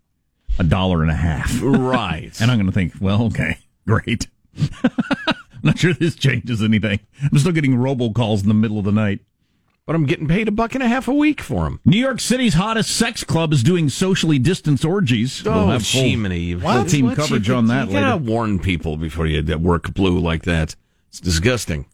[0.59, 1.59] a dollar and a half?
[1.61, 2.31] Right.
[2.41, 3.57] and I'm going to think, well, okay,
[3.87, 4.27] great.
[4.59, 6.99] I'm not sure this changes anything.
[7.21, 9.19] I'm still getting robocalls in the middle of the night.
[9.85, 11.79] But I'm getting paid a buck and a half a week for them.
[11.85, 15.47] New York City's hottest sex club is doing socially distanced orgies.
[15.47, 16.55] Oh, We'll have full, Jiminy.
[16.55, 17.15] full team What?
[17.15, 20.75] coverage you, on that You gotta warn people before you work blue like that.
[21.07, 21.85] It's disgusting.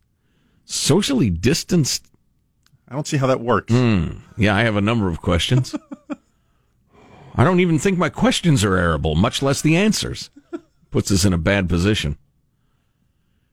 [0.65, 2.07] Socially distanced.
[2.87, 3.71] I don't see how that works.
[3.71, 4.07] Hmm.
[4.37, 5.75] Yeah, I have a number of questions.
[7.35, 10.29] I don't even think my questions are arable, much less the answers.
[10.91, 12.17] Puts us in a bad position.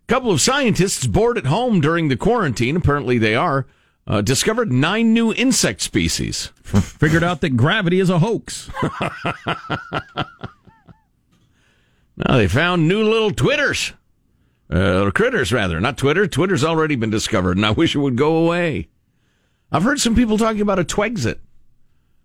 [0.07, 3.67] couple of scientists bored at home during the quarantine, apparently they are,
[4.07, 6.47] uh, discovered nine new insect species.
[6.65, 8.69] Figured out that gravity is a hoax.
[12.17, 13.93] Now they found new little twitters.
[14.73, 15.81] Uh, or critters, rather.
[15.81, 16.29] Not Twitter.
[16.29, 18.89] Twitter's already been discovered, and I wish it would go away.
[19.73, 21.39] I've heard some people talking about a Twexit.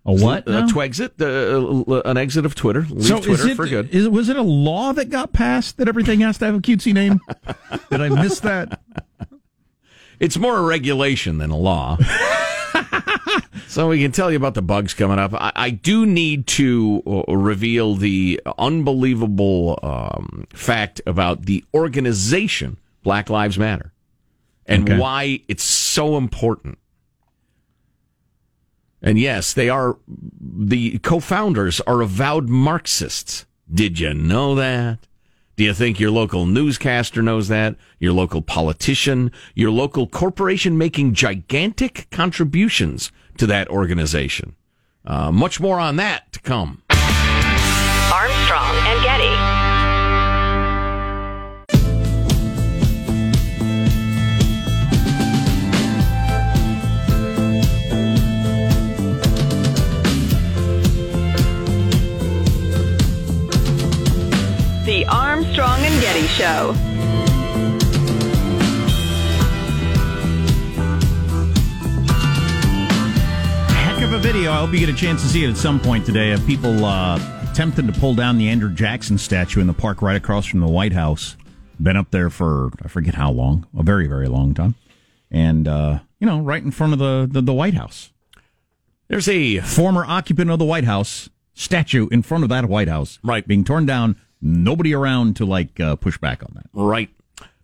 [0.08, 0.46] A what?
[0.46, 0.62] A?
[0.72, 2.82] Twexit, uh, an exit of Twitter.
[2.88, 3.90] Leave So Twitter is it, for good.
[3.92, 6.92] is- was it a law that got passed that everything has to have a cutesy
[6.94, 7.18] name?
[7.90, 8.80] Did I miss that?
[10.20, 11.98] It's more a regulation than a law.
[13.68, 15.34] so we can tell you about the bugs coming up.
[15.34, 23.28] I, I do need to uh, reveal the unbelievable um, fact about the organization Black
[23.28, 23.92] Lives Matter
[24.66, 24.98] and Okay.
[24.98, 26.78] why it's so important.
[29.02, 33.46] And yes, they are the co-founders are avowed Marxists.
[33.72, 34.98] Did you know that?
[35.56, 37.76] Do you think your local newscaster knows that?
[37.98, 39.32] Your local politician?
[39.54, 44.54] Your local corporation making gigantic contributions to that organization?
[45.06, 46.82] Uh, much more on that to come.
[48.12, 48.76] Armstrong
[64.86, 66.72] The Armstrong and Getty Show.
[73.72, 74.52] Heck of a video.
[74.52, 76.84] I hope you get a chance to see it at some point today of people
[76.84, 77.18] uh,
[77.50, 80.68] attempting to pull down the Andrew Jackson statue in the park right across from the
[80.68, 81.36] White House.
[81.80, 84.76] Been up there for, I forget how long, a very, very long time.
[85.32, 88.12] And, uh, you know, right in front of the, the, the White House.
[89.08, 93.18] There's a former occupant of the White House statue in front of that White House.
[93.24, 93.44] Right.
[93.48, 94.14] Being torn down.
[94.46, 96.66] Nobody around to, like, uh, push back on that.
[96.72, 97.10] Right.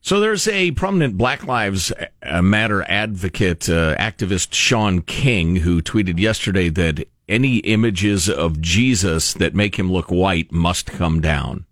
[0.00, 1.92] So there's a prominent Black Lives
[2.22, 9.32] uh, Matter advocate, uh, activist Shaun King, who tweeted yesterday that any images of Jesus
[9.34, 11.66] that make him look white must come down.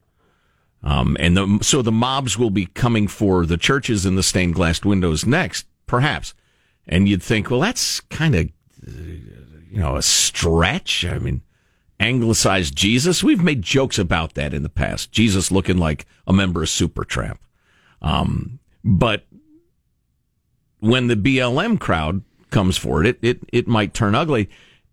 [0.82, 4.54] Um, and the, so the mobs will be coming for the churches and the stained
[4.54, 6.32] glass windows next, perhaps.
[6.86, 8.48] And you'd think, well, that's kind of,
[8.86, 11.04] you know, a stretch.
[11.04, 11.42] I mean,
[12.00, 13.22] anglicized Jesus.
[13.22, 15.12] We've made jokes about that in the past.
[15.12, 17.36] Jesus looking like a member of Supertramp.
[18.02, 19.26] Um, But
[20.80, 24.48] when the BLM crowd comes forward, it, it, it might turn ugly.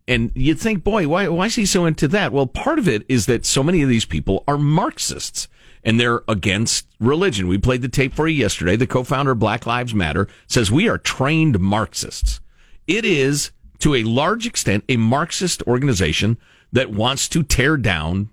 [0.08, 2.32] And you'd think, boy, why, why is he so into that?
[2.32, 5.48] Well, part of it is that so many of these people are Marxists
[5.84, 7.48] and they're against religion.
[7.48, 8.76] We played the tape for you yesterday.
[8.76, 12.42] The co-founder of Black Lives Matter says we are trained Marxists.
[12.88, 16.38] It is, to a large extent, a Marxist organization
[16.72, 18.30] that wants to tear down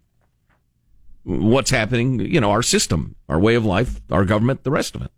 [1.25, 5.03] what's happening, you know, our system, our way of life, our government, the rest of
[5.03, 5.11] it.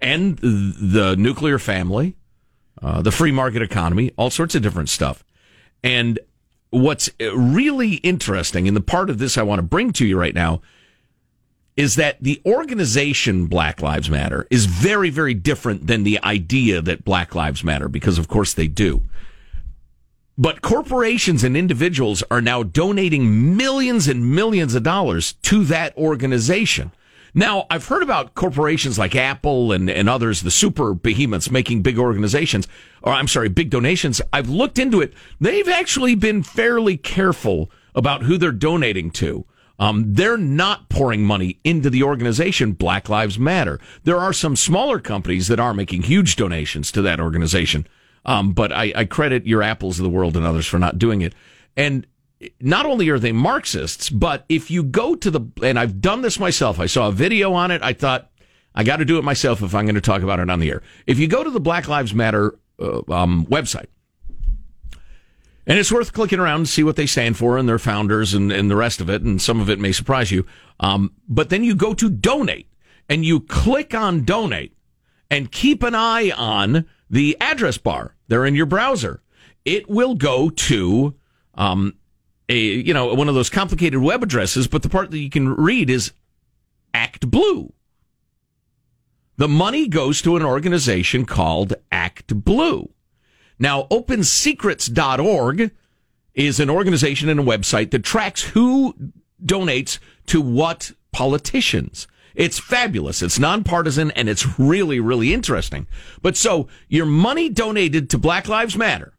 [0.00, 2.16] And the nuclear family,
[2.80, 5.22] uh, the free market economy, all sorts of different stuff.
[5.84, 6.18] And
[6.70, 10.34] what's really interesting, and the part of this I want to bring to you right
[10.34, 10.62] now,
[11.76, 17.04] is that the organization Black Lives Matter is very, very different than the idea that
[17.04, 19.02] Black Lives Matter, because of course they do.
[20.40, 26.92] But corporations and individuals are now donating millions and millions of dollars to that organization.
[27.34, 31.98] Now, I've heard about corporations like Apple and, and others, the super behemoths making big
[31.98, 32.66] organizations,
[33.02, 34.22] or I'm sorry, big donations.
[34.32, 35.12] I've looked into it.
[35.42, 39.44] They've actually been fairly careful about who they're donating to.
[39.78, 43.78] Um, they're not pouring money into the organization Black Lives Matter.
[44.04, 47.86] There are some smaller companies that are making huge donations to that organization.
[48.24, 51.22] Um, but I, I credit your Apples of the world and others for not doing
[51.22, 51.34] it.
[51.76, 52.06] And
[52.60, 56.38] not only are they Marxists, but if you go to the, and I've done this
[56.38, 57.82] myself, I saw a video on it.
[57.82, 58.30] I thought,
[58.74, 60.70] I got to do it myself if I'm going to talk about it on the
[60.70, 60.82] air.
[61.06, 63.86] If you go to the Black Lives Matter uh, um, website,
[65.66, 68.50] and it's worth clicking around and see what they stand for and their founders and,
[68.50, 70.46] and the rest of it, and some of it may surprise you.
[70.80, 72.68] Um, but then you go to donate
[73.08, 74.74] and you click on donate
[75.30, 79.20] and keep an eye on the address bar there in your browser.
[79.64, 81.14] It will go to
[81.54, 81.94] um,
[82.48, 85.54] a you know one of those complicated web addresses, but the part that you can
[85.54, 86.12] read is
[86.94, 87.72] Act Blue.
[89.36, 92.90] The money goes to an organization called Act Blue.
[93.58, 95.70] Now, OpenSecrets.org
[96.34, 98.94] is an organization and a website that tracks who
[99.44, 102.06] donates to what politicians.
[102.34, 103.22] It's fabulous.
[103.22, 105.86] It's nonpartisan and it's really, really interesting.
[106.22, 109.14] But so your money donated to Black Lives Matter,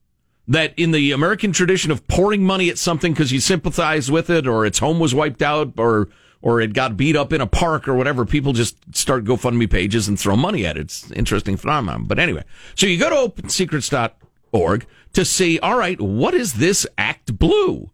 [0.48, 4.48] that in the American tradition of pouring money at something because you sympathize with it
[4.48, 6.10] or its home was wiped out or
[6.42, 10.08] or it got beat up in a park or whatever, people just start GoFundMe pages
[10.08, 10.82] and throw money at it.
[10.82, 12.06] It's interesting phenomenon.
[12.06, 12.44] But anyway,
[12.76, 17.92] so you go to opensecrets.org to see, all right, what is this Act Blue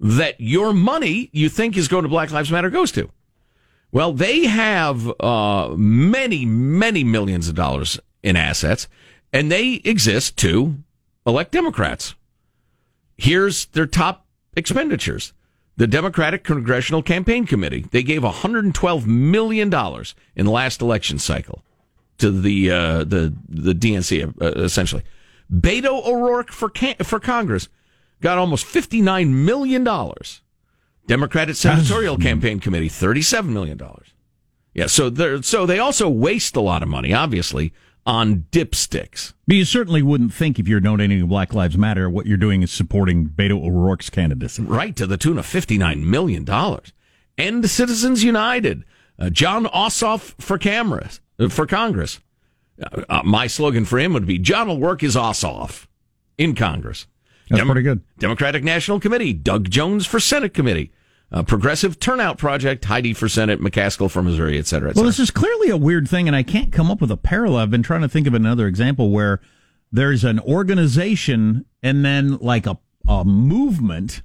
[0.00, 3.10] that your money you think is going to Black Lives Matter goes to?
[3.92, 8.86] Well, they have uh, many, many millions of dollars in assets,
[9.32, 10.76] and they exist to
[11.26, 12.14] elect Democrats.
[13.16, 14.26] Here's their top
[14.56, 15.32] expenditures.
[15.76, 19.72] The Democratic Congressional Campaign Committee, they gave $112 million
[20.36, 21.62] in the last election cycle
[22.18, 25.02] to the, uh, the, the DNC, uh, essentially.
[25.52, 26.70] Beto O'Rourke for,
[27.02, 27.68] for Congress
[28.20, 29.84] got almost $59 million.
[31.10, 33.80] Democratic Senatorial Campaign Committee, $37 million.
[34.74, 37.72] Yeah, so, so they also waste a lot of money, obviously,
[38.06, 39.34] on dipsticks.
[39.48, 42.62] But you certainly wouldn't think if you're donating to Black Lives Matter, what you're doing
[42.62, 44.62] is supporting Beto O'Rourke's candidacy.
[44.62, 46.46] Right, to the tune of $59 million.
[47.36, 48.84] End Citizens United.
[49.18, 52.20] Uh, Jon Ossoff for cameras, uh, for Congress.
[52.80, 55.88] Uh, uh, my slogan for him would be John will work his ass off
[56.38, 57.08] in Congress.
[57.48, 58.00] That's Dem- pretty good.
[58.20, 60.92] Democratic National Committee, Doug Jones for Senate Committee.
[61.32, 65.02] Uh, Progressive Turnout Project, Heidi for Senate, McCaskill for Missouri, et cetera, et cetera.
[65.02, 67.58] Well, this is clearly a weird thing, and I can't come up with a parallel.
[67.58, 69.40] I've been trying to think of another example where
[69.92, 74.22] there's an organization and then like a, a movement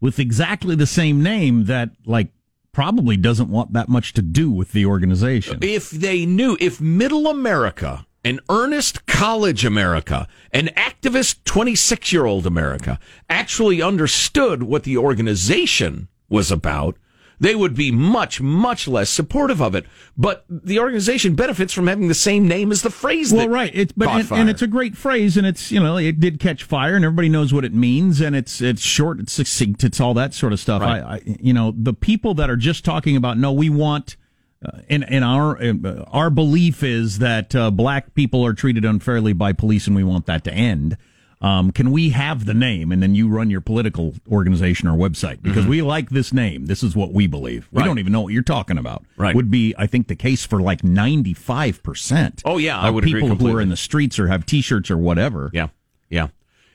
[0.00, 2.32] with exactly the same name that like
[2.72, 5.60] probably doesn't want that much to do with the organization.
[5.62, 12.44] If they knew, if middle America an earnest college America, an activist 26 year old
[12.44, 12.98] America
[13.30, 16.96] actually understood what the organization was about,
[17.38, 19.84] they would be much, much less supportive of it.
[20.16, 23.32] But the organization benefits from having the same name as the phrase.
[23.32, 23.70] Well, right.
[23.74, 26.64] It's but and, and, it's a great phrase, and it's you know it did catch
[26.64, 30.14] fire, and everybody knows what it means, and it's it's short, it's succinct, it's all
[30.14, 30.82] that sort of stuff.
[30.82, 31.02] Right.
[31.02, 34.16] I, I, you know the people that are just talking about no, we want.
[34.64, 39.34] Uh, in, in our uh, our belief is that uh, black people are treated unfairly
[39.34, 40.96] by police, and we want that to end.
[41.40, 45.42] Um, can we have the name and then you run your political organization or website
[45.42, 45.70] because mm-hmm.
[45.70, 46.64] we like this name.
[46.64, 47.68] This is what we believe.
[47.70, 47.86] We right.
[47.86, 49.04] don't even know what you're talking about.
[49.18, 49.34] Right.
[49.34, 52.42] Would be, I think, the case for like 95%.
[52.46, 52.80] Oh, yeah.
[52.80, 55.50] I would people who are in the streets or have t shirts or whatever.
[55.52, 55.68] Yeah.
[56.08, 56.28] Yeah.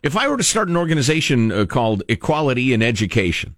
[0.03, 3.55] If I were to start an organization uh, called Equality in Education,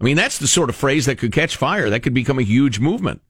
[0.00, 1.90] I mean, that's the sort of phrase that could catch fire.
[1.90, 3.22] That could become a huge movement.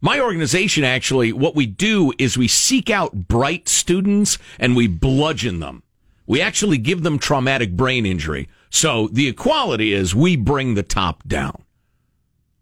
[0.00, 5.60] My organization actually, what we do is we seek out bright students and we bludgeon
[5.60, 5.84] them.
[6.26, 8.48] We actually give them traumatic brain injury.
[8.70, 11.62] So the equality is we bring the top down.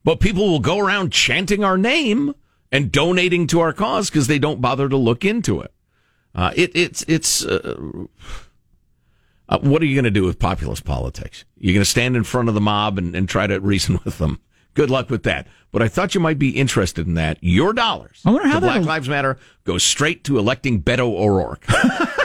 [0.02, 2.34] But people will go around chanting our name
[2.72, 5.72] and donating to our cause because they don't bother to look into it.
[6.34, 7.44] Uh, it it's it's.
[7.44, 8.06] Uh,
[9.48, 11.44] uh, what are you going to do with populist politics?
[11.58, 14.18] You're going to stand in front of the mob and, and try to reason with
[14.18, 14.40] them.
[14.74, 15.48] Good luck with that.
[15.72, 17.38] But I thought you might be interested in that.
[17.40, 18.22] Your dollars.
[18.24, 21.64] I wonder how Black Lives Matter go straight to electing Beto O'Rourke.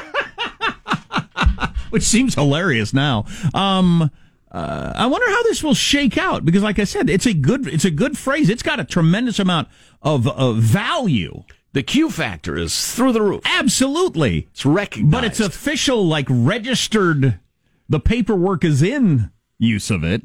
[1.96, 3.24] which seems hilarious now.
[3.54, 4.12] Um,
[4.52, 7.68] uh, I wonder how this will shake out because, like I said, it's a good
[7.68, 8.50] it's a good phrase.
[8.50, 9.70] It's got a tremendous amount
[10.02, 11.43] of, of value.
[11.72, 13.43] The Q factor is through the roof.
[13.46, 17.39] Absolutely, it's recognized, but it's official, like registered.
[17.88, 20.22] The paperwork is in use of it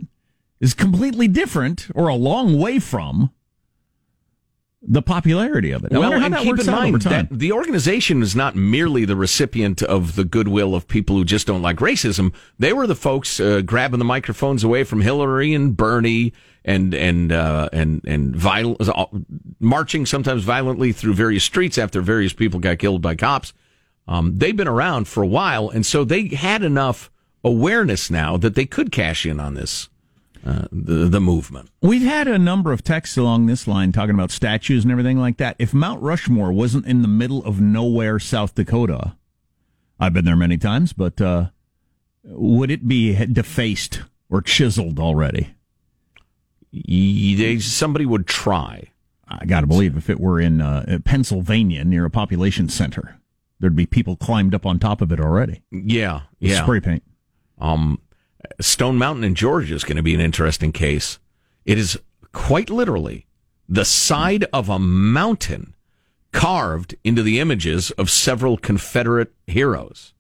[0.59, 3.31] is completely different or a long way from
[4.83, 5.93] the popularity of it.
[5.93, 10.17] I well, and keep in mind that the organization is not merely the recipient of
[10.17, 12.33] the goodwill of people who just don't like racism.
[12.59, 16.33] They were the folks uh, grabbing the microphones away from Hillary and Bernie
[16.65, 19.07] and and uh, and and viol- uh,
[19.59, 23.53] marching sometimes violently through various streets after various people got killed by cops.
[24.09, 27.11] Um, they've been around for a while, and so they had enough
[27.45, 29.89] awareness now that they could cash in on this
[30.45, 31.71] uh, the the movement.
[31.83, 35.37] We've had a number of texts along this line talking about statues and everything like
[35.37, 35.57] that.
[35.59, 39.17] If Mount Rushmore wasn't in the middle of nowhere, South Dakota,
[39.99, 41.51] I've been there many times, but uh,
[42.25, 45.55] would it be defaced or chiseled already?
[46.73, 48.91] They, somebody would try.
[49.29, 53.21] I got to believe if it were in uh, Pennsylvania near a population center,
[53.59, 55.63] there'd be people climbed up on top of it already.
[55.71, 56.63] Yeah, yeah.
[56.63, 57.03] spray paint.
[57.61, 58.01] Um,
[58.61, 61.19] Stone Mountain in Georgia is going to be an interesting case.
[61.65, 61.99] It is
[62.33, 63.27] quite literally
[63.69, 65.75] the side of a mountain
[66.33, 70.15] carved into the images of several Confederate heroes,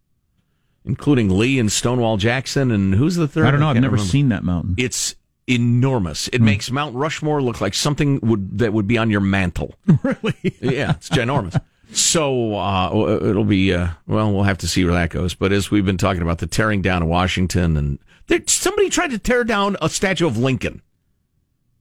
[0.85, 2.71] including Lee and Stonewall Jackson.
[2.71, 3.47] And who's the third?
[3.47, 3.69] I don't know.
[3.69, 4.11] I've never remember.
[4.11, 4.75] seen that mountain.
[4.77, 5.15] It's
[5.47, 6.29] enormous.
[6.29, 9.75] It makes Mount Rushmore look like something would that would be on your mantle.
[10.03, 10.35] Really?
[10.61, 11.61] yeah, it's ginormous.
[11.93, 14.33] So uh, it'll be uh, well.
[14.33, 15.35] We'll have to see where that goes.
[15.35, 17.99] But as we've been talking about the tearing down of Washington, and
[18.31, 20.83] there, somebody tried to tear down a statue of Lincoln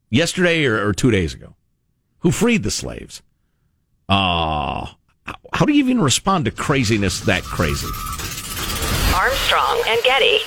[0.09, 1.55] yesterday or, or two days ago,
[2.19, 3.21] who freed the slaves.
[4.09, 4.87] Uh,
[5.53, 7.87] how do you even respond to craziness that crazy?
[9.15, 10.39] Armstrong and Getty.